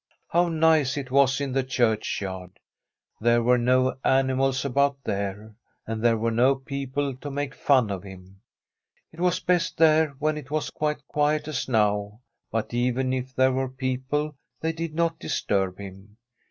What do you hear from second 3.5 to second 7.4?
no animals about there, and there were no people to